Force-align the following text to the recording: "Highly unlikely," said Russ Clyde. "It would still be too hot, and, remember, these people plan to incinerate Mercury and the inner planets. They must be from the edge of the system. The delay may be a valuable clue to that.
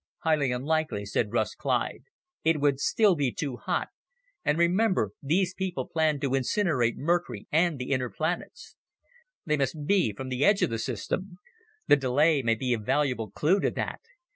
"Highly 0.23 0.51
unlikely," 0.51 1.05
said 1.05 1.31
Russ 1.31 1.53
Clyde. 1.53 2.05
"It 2.43 2.59
would 2.59 2.79
still 2.79 3.15
be 3.15 3.31
too 3.31 3.57
hot, 3.57 3.89
and, 4.43 4.57
remember, 4.57 5.11
these 5.21 5.53
people 5.53 5.87
plan 5.87 6.19
to 6.21 6.31
incinerate 6.33 6.97
Mercury 6.97 7.45
and 7.51 7.77
the 7.77 7.91
inner 7.91 8.09
planets. 8.09 8.75
They 9.45 9.57
must 9.57 9.85
be 9.85 10.11
from 10.11 10.29
the 10.29 10.43
edge 10.43 10.63
of 10.63 10.71
the 10.71 10.79
system. 10.79 11.37
The 11.85 11.97
delay 11.97 12.41
may 12.41 12.55
be 12.55 12.73
a 12.73 12.79
valuable 12.79 13.29
clue 13.29 13.59
to 13.59 13.69
that. 13.69 14.01